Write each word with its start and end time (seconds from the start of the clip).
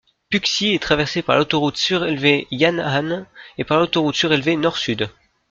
Puxi 0.31 0.69
est 0.73 0.81
traversé 0.81 1.21
par 1.21 1.37
l'autoroute 1.37 1.77
surélevée 1.77 2.47
Yan'an, 2.49 3.27
et 3.59 3.63
par 3.63 3.79
l'autoroute 3.79 4.15
surélevée 4.15 4.55
Nord-Sud. 4.55 5.11